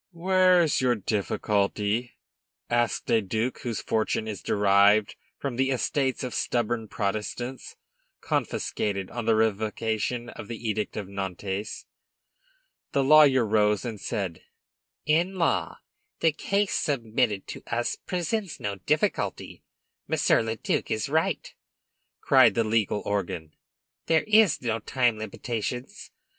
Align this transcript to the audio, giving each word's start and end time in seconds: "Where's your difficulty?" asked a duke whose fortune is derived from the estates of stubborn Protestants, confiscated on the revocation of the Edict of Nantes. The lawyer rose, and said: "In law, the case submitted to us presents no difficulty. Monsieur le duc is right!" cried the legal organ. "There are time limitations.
"Where's 0.13 0.81
your 0.81 0.95
difficulty?" 0.95 2.13
asked 2.71 3.07
a 3.11 3.21
duke 3.21 3.59
whose 3.59 3.81
fortune 3.83 4.27
is 4.27 4.41
derived 4.41 5.15
from 5.37 5.57
the 5.57 5.69
estates 5.69 6.23
of 6.23 6.33
stubborn 6.33 6.87
Protestants, 6.87 7.75
confiscated 8.19 9.11
on 9.11 9.25
the 9.25 9.35
revocation 9.35 10.29
of 10.29 10.47
the 10.47 10.57
Edict 10.57 10.97
of 10.97 11.07
Nantes. 11.07 11.85
The 12.93 13.03
lawyer 13.03 13.45
rose, 13.45 13.85
and 13.85 14.01
said: 14.01 14.41
"In 15.05 15.35
law, 15.35 15.77
the 16.19 16.31
case 16.31 16.73
submitted 16.73 17.45
to 17.49 17.61
us 17.67 17.95
presents 17.95 18.59
no 18.59 18.77
difficulty. 18.77 19.61
Monsieur 20.07 20.41
le 20.41 20.55
duc 20.55 20.89
is 20.89 21.09
right!" 21.09 21.53
cried 22.21 22.55
the 22.55 22.63
legal 22.63 23.03
organ. 23.05 23.53
"There 24.07 24.25
are 24.67 24.79
time 24.79 25.19
limitations. 25.19 26.09